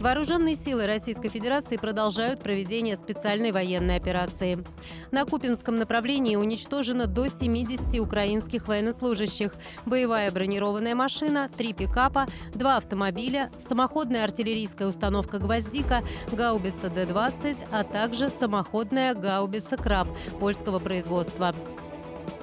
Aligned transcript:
Вооруженные 0.00 0.56
силы 0.56 0.86
Российской 0.86 1.28
Федерации 1.28 1.76
продолжают 1.76 2.42
проведение 2.42 2.96
специальной 2.96 3.52
военной 3.52 3.96
операции. 3.96 4.64
На 5.10 5.26
Купинском 5.26 5.76
направлении 5.76 6.36
уничтожено 6.36 7.06
до 7.06 7.28
70 7.28 8.00
украинских 8.00 8.66
военнослужащих, 8.66 9.54
боевая 9.84 10.30
бронированная 10.30 10.94
машина, 10.94 11.50
три 11.54 11.74
пикапа, 11.74 12.26
два 12.54 12.78
автомобиля, 12.78 13.50
самоходная 13.68 14.24
артиллерийская 14.24 14.88
установка 14.88 15.38
«Гвоздика», 15.38 16.02
гаубица 16.32 16.88
Д-20, 16.88 17.58
а 17.70 17.84
также 17.84 18.30
самоходная 18.30 19.12
гаубица 19.12 19.76
«Краб» 19.76 20.08
польского 20.38 20.78
производства. 20.78 21.54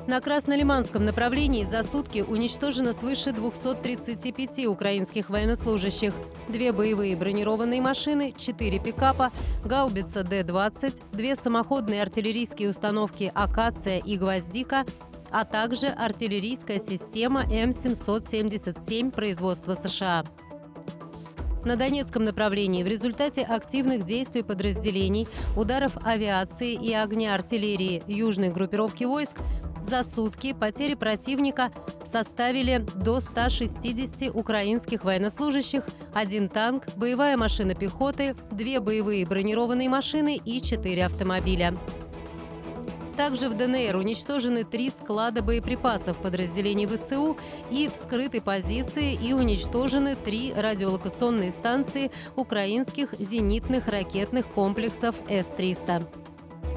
На 0.07 0.21
Краснолиманском 0.21 1.03
направлении 1.03 1.65
за 1.65 1.83
сутки 1.83 2.23
уничтожено 2.25 2.93
свыше 2.93 3.33
235 3.33 4.65
украинских 4.67 5.29
военнослужащих. 5.29 6.13
Две 6.47 6.71
боевые 6.71 7.17
бронированные 7.17 7.81
машины, 7.81 8.33
четыре 8.37 8.79
пикапа, 8.79 9.33
гаубица 9.65 10.23
Д-20, 10.23 11.03
две 11.11 11.35
самоходные 11.35 12.01
артиллерийские 12.01 12.69
установки 12.69 13.29
«Акация» 13.35 13.99
и 13.99 14.17
«Гвоздика», 14.17 14.85
а 15.29 15.43
также 15.43 15.87
артиллерийская 15.87 16.79
система 16.79 17.43
М777 17.43 19.11
производства 19.11 19.75
США. 19.75 20.23
На 21.65 21.75
Донецком 21.75 22.23
направлении 22.23 22.81
в 22.81 22.87
результате 22.87 23.41
активных 23.41 24.05
действий 24.05 24.41
подразделений, 24.41 25.27
ударов 25.57 25.97
авиации 26.01 26.73
и 26.75 26.93
огня 26.93 27.33
артиллерии 27.33 28.03
южной 28.07 28.47
группировки 28.47 29.03
войск 29.03 29.35
за 29.87 30.03
сутки 30.03 30.53
потери 30.53 30.95
противника 30.95 31.71
составили 32.05 32.85
до 32.95 33.21
160 33.21 34.35
украинских 34.35 35.03
военнослужащих, 35.03 35.87
один 36.13 36.49
танк, 36.49 36.83
боевая 36.95 37.37
машина 37.37 37.73
пехоты, 37.73 38.35
две 38.51 38.79
боевые 38.79 39.25
бронированные 39.25 39.89
машины 39.89 40.39
и 40.43 40.61
четыре 40.61 41.05
автомобиля. 41.05 41.77
Также 43.15 43.49
в 43.49 43.57
ДНР 43.57 43.95
уничтожены 43.95 44.63
три 44.63 44.91
склада 44.91 45.41
боеприпасов 45.41 46.17
подразделений 46.17 46.85
ВСУ 46.85 47.35
и 47.71 47.89
вскрыты 47.89 48.41
позиции 48.41 49.13
и 49.15 49.33
уничтожены 49.33 50.15
три 50.15 50.53
радиолокационные 50.53 51.51
станции 51.51 52.11
украинских 52.35 53.15
зенитных 53.17 53.87
ракетных 53.87 54.47
комплексов 54.47 55.15
С-300. 55.27 56.26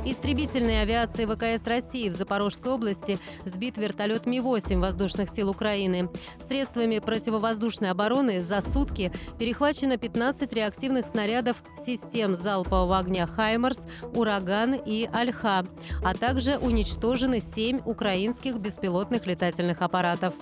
Истребительной 0.04 0.80
авиации 0.80 1.26
ВКС 1.26 1.66
России 1.66 2.08
в 2.08 2.16
Запорожской 2.16 2.72
области 2.72 3.18
сбит 3.44 3.76
вертолет 3.76 4.24
Ми-8 4.24 4.80
воздушных 4.80 5.28
сил 5.28 5.50
Украины. 5.50 6.08
Средствами 6.46 6.98
противовоздушной 7.00 7.90
обороны 7.90 8.40
за 8.40 8.62
сутки 8.62 9.12
перехвачено 9.38 9.98
15 9.98 10.52
реактивных 10.54 11.06
снарядов 11.06 11.62
систем 11.84 12.34
залпового 12.34 12.98
огня 12.98 13.26
«Хаймарс», 13.26 13.86
«Ураган» 14.14 14.74
и 14.74 15.06
«Альха», 15.12 15.66
а 16.02 16.14
также 16.14 16.56
уничтожены 16.56 17.40
7 17.40 17.82
украинских 17.84 18.56
беспилотных 18.56 19.26
летательных 19.26 19.82
аппаратов. 19.82 20.34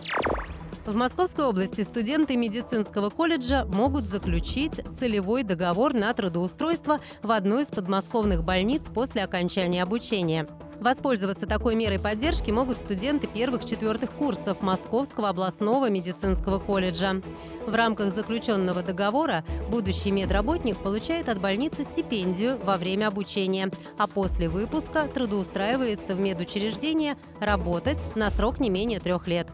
В 0.86 0.94
Московской 0.94 1.44
области 1.44 1.82
студенты 1.82 2.36
медицинского 2.36 3.10
колледжа 3.10 3.64
могут 3.66 4.04
заключить 4.04 4.80
целевой 4.98 5.42
договор 5.42 5.92
на 5.92 6.12
трудоустройство 6.14 7.00
в 7.22 7.30
одной 7.30 7.64
из 7.64 7.68
подмосковных 7.68 8.42
больниц 8.42 8.88
после 8.92 9.22
окончания 9.22 9.82
обучения. 9.82 10.48
Воспользоваться 10.80 11.46
такой 11.46 11.74
мерой 11.74 11.98
поддержки 11.98 12.50
могут 12.50 12.78
студенты 12.78 13.26
первых-четвертых 13.26 14.12
курсов 14.12 14.60
Московского 14.60 15.28
областного 15.28 15.90
медицинского 15.90 16.60
колледжа. 16.60 17.20
В 17.66 17.74
рамках 17.74 18.14
заключенного 18.14 18.82
договора 18.82 19.44
будущий 19.70 20.12
медработник 20.12 20.78
получает 20.78 21.28
от 21.28 21.40
больницы 21.40 21.84
стипендию 21.84 22.58
во 22.62 22.76
время 22.76 23.08
обучения, 23.08 23.70
а 23.98 24.06
после 24.06 24.48
выпуска 24.48 25.08
трудоустраивается 25.12 26.14
в 26.14 26.20
медучреждение 26.20 27.16
работать 27.40 27.98
на 28.14 28.30
срок 28.30 28.60
не 28.60 28.70
менее 28.70 29.00
трех 29.00 29.26
лет. 29.26 29.48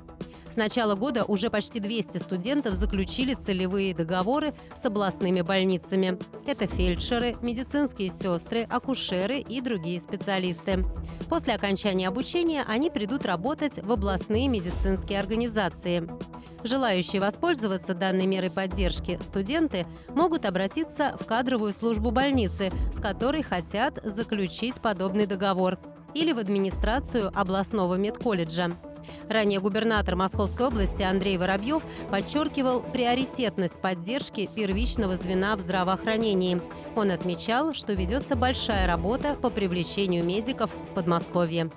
С 0.55 0.57
начала 0.57 0.95
года 0.95 1.25
уже 1.25 1.51
почти 1.51 1.81
200 1.81 2.19
студентов 2.19 2.75
заключили 2.75 3.35
целевые 3.35 3.93
договоры 3.93 4.55
с 4.81 4.85
областными 4.85 5.41
больницами. 5.41 6.17
Это 6.47 6.69
фельдшеры, 6.69 7.37
медицинские 7.43 8.13
сестры, 8.13 8.63
акушеры 8.71 9.41
и 9.41 9.61
другие 9.61 10.01
специалисты. 10.01 10.85
После 11.29 11.55
окончания 11.55 12.07
обучения 12.07 12.65
они 12.69 12.89
придут 12.89 13.27
работать 13.27 13.85
в 13.85 13.91
областные 13.91 14.47
медицинские 14.47 15.19
организации. 15.19 16.09
Желающие 16.63 17.21
воспользоваться 17.21 17.93
данной 17.93 18.27
мерой 18.27 18.53
поддержки 18.53 19.19
студенты 19.25 19.89
могут 20.11 20.45
обратиться 20.45 21.17
в 21.21 21.27
кадровую 21.27 21.75
службу 21.75 22.13
больницы, 22.13 22.71
с 22.93 23.01
которой 23.01 23.43
хотят 23.43 23.99
заключить 24.05 24.81
подобный 24.81 25.27
договор, 25.27 25.81
или 26.15 26.31
в 26.31 26.39
администрацию 26.39 27.33
областного 27.35 27.97
медколледжа. 27.97 28.71
Ранее 29.29 29.61
губернатор 29.61 30.17
Московской 30.17 30.67
области 30.67 31.03
Андрей 31.03 31.39
Воробьев 31.39 31.83
подчеркивал 32.11 32.81
приоритетность 32.81 33.81
поддержки 33.81 34.49
первичного 34.55 35.17
звена 35.17 35.57
в 35.57 35.61
здравоохранении. 35.61 36.61
Он 36.97 37.11
отмечал, 37.11 37.75
что 37.75 37.93
ведется 37.93 38.37
большая 38.37 38.87
работа 38.87 39.35
по 39.35 39.51
привлечению 39.51 40.25
медиков 40.25 40.71
в 40.73 40.95
Подмосковье. 40.95 41.71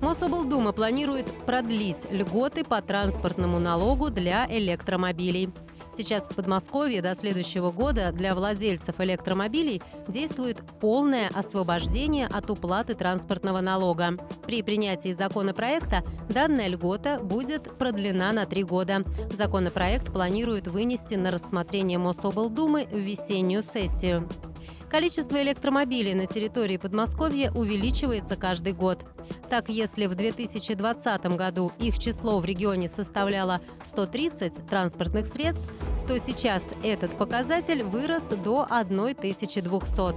Мособлдума 0.00 0.72
планирует 0.72 1.26
продлить 1.44 2.10
льготы 2.10 2.64
по 2.64 2.80
транспортному 2.80 3.58
налогу 3.58 4.10
для 4.10 4.46
электромобилей. 4.50 5.50
Сейчас 6.00 6.30
в 6.30 6.34
Подмосковье 6.34 7.02
до 7.02 7.14
следующего 7.14 7.70
года 7.70 8.10
для 8.10 8.34
владельцев 8.34 9.00
электромобилей 9.00 9.82
действует 10.08 10.56
полное 10.80 11.28
освобождение 11.34 12.26
от 12.26 12.48
уплаты 12.48 12.94
транспортного 12.94 13.60
налога. 13.60 14.16
При 14.46 14.62
принятии 14.62 15.12
законопроекта 15.12 16.02
данная 16.30 16.68
льгота 16.68 17.20
будет 17.20 17.76
продлена 17.76 18.32
на 18.32 18.46
три 18.46 18.62
года. 18.62 19.04
Законопроект 19.30 20.10
планирует 20.10 20.68
вынести 20.68 21.16
на 21.16 21.30
рассмотрение 21.30 21.98
Мособлдумы 21.98 22.86
в 22.90 22.96
весеннюю 22.96 23.62
сессию. 23.62 24.26
Количество 24.90 25.40
электромобилей 25.40 26.14
на 26.14 26.26
территории 26.26 26.76
Подмосковья 26.76 27.52
увеличивается 27.52 28.36
каждый 28.36 28.72
год. 28.72 29.04
Так, 29.48 29.68
если 29.68 30.06
в 30.06 30.16
2020 30.16 31.36
году 31.36 31.70
их 31.78 31.98
число 31.98 32.40
в 32.40 32.44
регионе 32.44 32.88
составляло 32.88 33.60
130 33.84 34.66
транспортных 34.66 35.26
средств, 35.26 35.70
то 36.10 36.18
сейчас 36.18 36.64
этот 36.82 37.16
показатель 37.16 37.84
вырос 37.84 38.24
до 38.30 38.66
1200. 38.68 40.16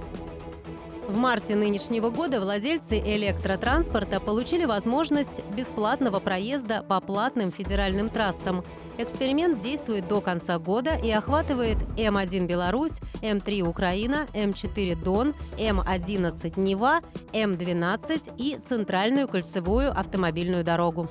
В 1.06 1.16
марте 1.16 1.54
нынешнего 1.54 2.10
года 2.10 2.40
владельцы 2.40 2.98
электротранспорта 2.98 4.18
получили 4.18 4.64
возможность 4.64 5.44
бесплатного 5.56 6.18
проезда 6.18 6.82
по 6.82 7.00
платным 7.00 7.52
федеральным 7.52 8.08
трассам. 8.08 8.64
Эксперимент 8.98 9.60
действует 9.60 10.08
до 10.08 10.20
конца 10.20 10.58
года 10.58 10.96
и 10.96 11.12
охватывает 11.12 11.76
М1 11.96 12.48
Беларусь, 12.48 12.98
М3 13.22 13.62
Украина, 13.62 14.26
М4 14.34 15.00
Дон, 15.00 15.32
М11 15.58 16.58
Нева, 16.58 17.02
М12 17.32 18.32
и 18.36 18.58
Центральную 18.68 19.28
кольцевую 19.28 19.96
автомобильную 19.96 20.64
дорогу. 20.64 21.06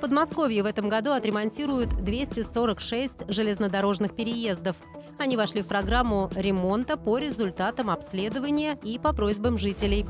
В 0.00 0.02
Подмосковье 0.02 0.62
в 0.62 0.66
этом 0.66 0.88
году 0.88 1.12
отремонтируют 1.12 1.90
246 1.90 3.30
железнодорожных 3.30 4.16
переездов. 4.16 4.76
Они 5.18 5.36
вошли 5.36 5.60
в 5.60 5.66
программу 5.66 6.30
ремонта 6.34 6.96
по 6.96 7.18
результатам 7.18 7.90
обследования 7.90 8.78
и 8.82 8.98
по 8.98 9.12
просьбам 9.12 9.58
жителей. 9.58 10.06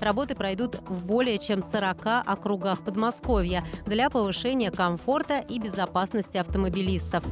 Работы 0.00 0.36
пройдут 0.36 0.76
в 0.88 1.04
более 1.04 1.38
чем 1.38 1.60
40 1.60 2.24
округах 2.24 2.84
Подмосковья 2.84 3.64
для 3.84 4.10
повышения 4.10 4.70
комфорта 4.70 5.40
и 5.40 5.58
безопасности 5.58 6.36
автомобилистов. 6.36 7.24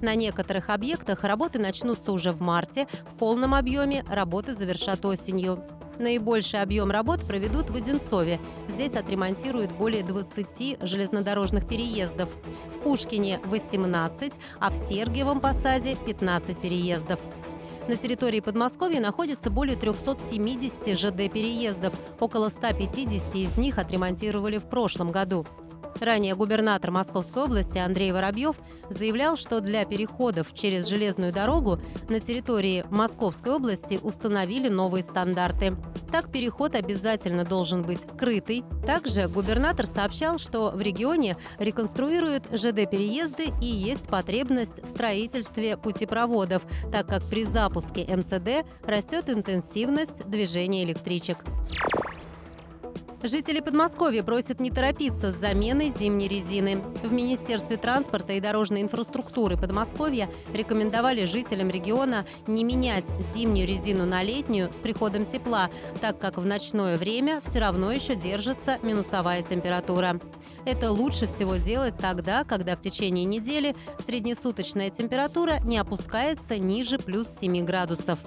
На 0.00 0.16
некоторых 0.16 0.68
объектах 0.68 1.22
работы 1.22 1.60
начнутся 1.60 2.10
уже 2.10 2.32
в 2.32 2.40
марте, 2.40 2.88
в 3.12 3.16
полном 3.18 3.54
объеме 3.54 4.04
работы 4.08 4.56
завершат 4.56 5.04
осенью. 5.04 5.64
Наибольший 5.98 6.62
объем 6.62 6.90
работ 6.90 7.24
проведут 7.26 7.70
в 7.70 7.76
Одинцове. 7.76 8.40
Здесь 8.68 8.94
отремонтируют 8.94 9.72
более 9.72 10.02
20 10.02 10.78
железнодорожных 10.80 11.66
переездов. 11.68 12.30
В 12.74 12.78
Пушкине– 12.82 13.40
18, 13.44 14.32
а 14.58 14.70
в 14.70 14.74
Сергиевом 14.74 15.40
Посаде– 15.40 15.96
15 16.06 16.58
переездов. 16.58 17.20
На 17.88 17.96
территории 17.96 18.40
Подмосковья 18.40 19.00
находится 19.00 19.50
более 19.50 19.76
370 19.76 20.96
ЖД-переездов. 20.96 21.94
Около 22.20 22.48
150 22.48 23.34
из 23.34 23.56
них 23.56 23.78
отремонтировали 23.78 24.58
в 24.58 24.68
прошлом 24.68 25.10
году. 25.10 25.44
Ранее 26.02 26.34
губернатор 26.34 26.90
Московской 26.90 27.44
области 27.44 27.78
Андрей 27.78 28.10
Воробьев 28.10 28.56
заявлял, 28.90 29.36
что 29.36 29.60
для 29.60 29.84
переходов 29.84 30.52
через 30.52 30.88
железную 30.88 31.32
дорогу 31.32 31.78
на 32.08 32.18
территории 32.18 32.84
Московской 32.90 33.52
области 33.52 34.00
установили 34.02 34.68
новые 34.68 35.04
стандарты. 35.04 35.76
Так 36.10 36.32
переход 36.32 36.74
обязательно 36.74 37.44
должен 37.44 37.84
быть 37.84 38.00
крытый. 38.18 38.64
Также 38.84 39.28
губернатор 39.28 39.86
сообщал, 39.86 40.38
что 40.38 40.70
в 40.70 40.82
регионе 40.82 41.36
реконструируют 41.60 42.48
ЖД-переезды 42.50 43.52
и 43.62 43.66
есть 43.66 44.08
потребность 44.08 44.82
в 44.82 44.88
строительстве 44.88 45.76
путепроводов, 45.76 46.64
так 46.90 47.06
как 47.06 47.22
при 47.22 47.44
запуске 47.44 48.04
МЦД 48.08 48.66
растет 48.84 49.30
интенсивность 49.30 50.28
движения 50.28 50.82
электричек. 50.82 51.38
Жители 53.24 53.60
Подмосковья 53.60 54.24
просят 54.24 54.58
не 54.58 54.72
торопиться 54.72 55.30
с 55.30 55.36
заменой 55.36 55.92
зимней 55.96 56.26
резины. 56.26 56.82
В 57.04 57.12
Министерстве 57.12 57.76
транспорта 57.76 58.32
и 58.32 58.40
дорожной 58.40 58.82
инфраструктуры 58.82 59.56
Подмосковья 59.56 60.28
рекомендовали 60.52 61.24
жителям 61.24 61.70
региона 61.70 62.26
не 62.48 62.64
менять 62.64 63.06
зимнюю 63.32 63.68
резину 63.68 64.06
на 64.06 64.24
летнюю 64.24 64.72
с 64.72 64.76
приходом 64.76 65.24
тепла, 65.24 65.70
так 66.00 66.18
как 66.18 66.36
в 66.36 66.44
ночное 66.44 66.96
время 66.96 67.40
все 67.42 67.60
равно 67.60 67.92
еще 67.92 68.16
держится 68.16 68.78
минусовая 68.82 69.42
температура. 69.42 70.18
Это 70.64 70.90
лучше 70.90 71.28
всего 71.28 71.56
делать 71.56 71.94
тогда, 71.98 72.42
когда 72.42 72.74
в 72.74 72.80
течение 72.80 73.24
недели 73.24 73.76
среднесуточная 74.04 74.90
температура 74.90 75.60
не 75.62 75.78
опускается 75.78 76.58
ниже 76.58 76.98
плюс 76.98 77.28
7 77.38 77.64
градусов. 77.64 78.18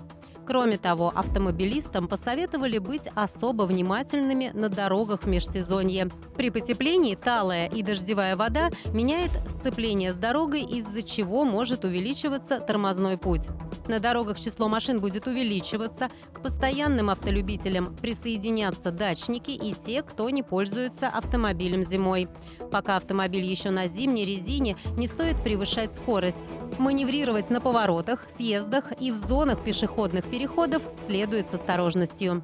Кроме 0.45 0.77
того, 0.77 1.11
автомобилистам 1.15 2.07
посоветовали 2.07 2.77
быть 2.77 3.09
особо 3.15 3.63
внимательными 3.63 4.51
на 4.53 4.69
дорогах 4.69 5.23
в 5.23 5.27
межсезонье. 5.27 6.09
При 6.35 6.51
потеплении 6.51 7.15
талая 7.15 7.67
и 7.67 7.81
дождевая 7.81 8.35
вода 8.35 8.69
меняет 8.93 9.31
сцепление 9.49 10.13
с 10.13 10.17
дорогой, 10.17 10.61
из-за 10.61 11.01
чего 11.01 11.45
может 11.45 11.83
увеличиваться 11.83 12.59
тормозной 12.59 13.17
путь. 13.17 13.49
На 13.87 13.99
дорогах 13.99 14.39
число 14.39 14.67
машин 14.67 14.99
будет 14.99 15.27
увеличиваться, 15.27 16.09
к 16.33 16.41
постоянным 16.41 17.09
автолюбителям 17.09 17.95
присоединятся 17.95 18.91
дачники 18.91 19.51
и 19.51 19.73
те, 19.73 20.01
кто 20.01 20.29
не 20.29 20.43
пользуется 20.43 21.07
автомобилем 21.07 21.83
зимой. 21.83 22.27
Пока 22.71 22.97
автомобиль 22.97 23.43
еще 23.43 23.69
на 23.69 23.87
зимней 23.87 24.25
резине, 24.25 24.75
не 24.97 25.07
стоит 25.07 25.41
превышать 25.43 25.93
скорость. 25.93 26.49
Маневрировать 26.77 27.49
на 27.49 27.61
поворотах, 27.61 28.27
съездах 28.35 28.91
и 28.99 29.11
в 29.11 29.15
зонах 29.15 29.63
пешеходных 29.63 30.25
переходов 30.25 30.83
следует 31.05 31.49
с 31.49 31.53
осторожностью. 31.53 32.43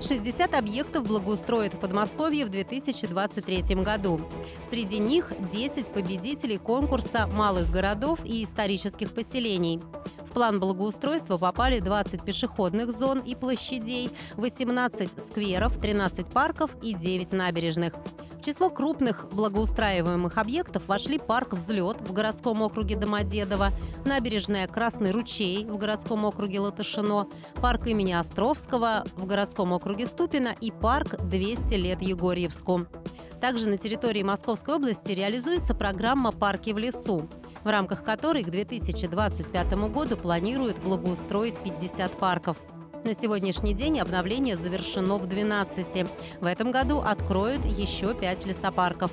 60 0.00 0.54
объектов 0.54 1.06
благоустроят 1.06 1.74
в 1.74 1.78
Подмосковье 1.78 2.44
в 2.44 2.50
2023 2.50 3.76
году. 3.76 4.20
Среди 4.70 4.98
них 4.98 5.32
10 5.50 5.90
победителей 5.90 6.58
конкурса 6.58 7.26
малых 7.26 7.70
городов 7.70 8.20
и 8.24 8.44
исторических 8.44 9.12
поселений. 9.12 9.80
В 10.24 10.32
план 10.32 10.60
благоустройства 10.60 11.36
попали 11.36 11.80
20 11.80 12.22
пешеходных 12.22 12.92
зон 12.96 13.20
и 13.20 13.34
площадей, 13.34 14.10
18 14.36 15.10
скверов, 15.26 15.78
13 15.78 16.26
парков 16.28 16.70
и 16.82 16.92
9 16.92 17.32
набережных. 17.32 17.94
В 18.38 18.44
число 18.44 18.70
крупных 18.70 19.26
благоустраиваемых 19.32 20.38
объектов 20.38 20.86
вошли 20.86 21.18
парк 21.18 21.54
«Взлет» 21.54 22.00
в 22.00 22.12
городском 22.12 22.62
округе 22.62 22.94
Домодедово, 22.94 23.72
набережная 24.04 24.68
«Красный 24.68 25.10
ручей» 25.10 25.64
в 25.64 25.76
городском 25.76 26.24
округе 26.24 26.60
Латышино, 26.60 27.26
парк 27.60 27.88
имени 27.88 28.12
Островского 28.12 29.04
в 29.16 29.26
городском 29.26 29.72
округе 29.72 30.06
Ступино 30.06 30.54
и 30.60 30.70
парк 30.70 31.14
«200 31.14 31.76
лет 31.76 32.00
Егорьевску». 32.00 32.86
Также 33.40 33.68
на 33.68 33.76
территории 33.76 34.22
Московской 34.22 34.76
области 34.76 35.10
реализуется 35.10 35.74
программа 35.74 36.30
«Парки 36.30 36.70
в 36.70 36.78
лесу», 36.78 37.28
в 37.64 37.66
рамках 37.66 38.04
которой 38.04 38.44
к 38.44 38.50
2025 38.50 39.72
году 39.90 40.16
планируют 40.16 40.78
благоустроить 40.78 41.58
50 41.58 42.12
парков– 42.12 42.56
на 43.04 43.14
сегодняшний 43.14 43.74
день 43.74 44.00
обновление 44.00 44.56
завершено 44.56 45.18
в 45.18 45.26
12. 45.26 46.06
В 46.40 46.46
этом 46.46 46.70
году 46.70 47.00
откроют 47.00 47.64
еще 47.64 48.14
5 48.14 48.46
лесопарков. 48.46 49.12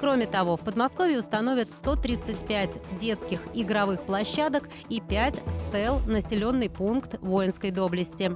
Кроме 0.00 0.26
того, 0.26 0.56
в 0.56 0.60
Подмосковье 0.60 1.18
установят 1.18 1.70
135 1.72 2.98
детских 3.00 3.40
игровых 3.54 4.02
площадок 4.02 4.68
и 4.88 5.00
5 5.00 5.42
стел 5.68 6.00
населенный 6.00 6.68
пункт 6.68 7.16
воинской 7.20 7.70
доблести. 7.70 8.32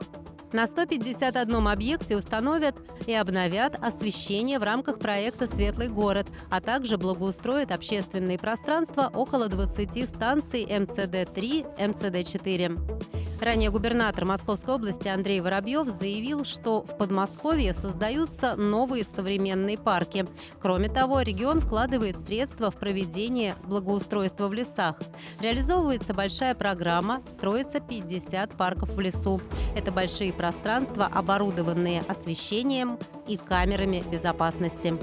На 0.53 0.67
151 0.67 1.69
объекте 1.69 2.17
установят 2.17 2.75
и 3.07 3.15
обновят 3.15 3.79
освещение 3.81 4.59
в 4.59 4.65
рамках 4.65 4.99
проекта 4.99 5.47
«Светлый 5.47 5.89
город», 5.89 6.27
а 6.51 6.61
также 6.61 6.99
благоустроят 6.99 7.71
общественные 7.71 8.39
пространства 8.39 9.11
около 9.15 9.49
20 9.49 10.09
станций 10.09 10.65
МЦД-3, 10.65 11.79
МЦД-4. 11.79 13.21
Ранее 13.41 13.71
губернатор 13.71 14.27
Московской 14.27 14.75
области 14.75 15.09
Андрей 15.09 15.41
Воробьев 15.41 15.89
заявил, 15.89 16.45
что 16.45 16.83
в 16.83 16.99
Подмосковье 16.99 17.73
создаются 17.73 18.55
новые 18.55 19.03
современные 19.03 19.79
парки. 19.79 20.27
Кроме 20.61 20.91
того, 20.91 21.23
регион 21.23 21.61
вкладывает 21.61 22.21
средства 22.21 22.71
в 22.71 22.77
проведение 22.77 23.55
благоустройства 23.65 24.49
в 24.49 24.53
лесах. 24.53 25.01
Реализовывается 25.41 26.13
большая 26.13 26.55
программа, 26.55 27.23
строится 27.31 27.81
50 27.81 28.51
парков 28.59 28.91
в 28.91 29.01
лесу. 29.01 29.41
Это 29.75 29.91
большие 29.91 30.35
пространства, 30.41 31.05
оборудованные 31.05 32.01
освещением 32.09 32.99
и 33.27 33.37
камерами 33.37 34.03
безопасности. 34.11 34.95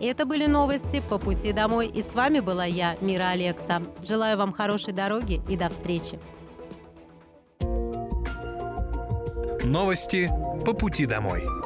Это 0.00 0.26
были 0.26 0.46
новости 0.46 1.00
по 1.08 1.18
пути 1.18 1.52
домой. 1.52 1.86
И 1.86 2.02
с 2.02 2.14
вами 2.14 2.40
была 2.40 2.64
я, 2.64 2.96
Мира 3.00 3.28
Алекса. 3.28 3.82
Желаю 4.02 4.36
вам 4.36 4.52
хорошей 4.52 4.92
дороги 4.92 5.40
и 5.48 5.56
до 5.56 5.68
встречи. 5.68 6.18
Новости 9.62 10.28
по 10.66 10.72
пути 10.72 11.06
домой. 11.06 11.59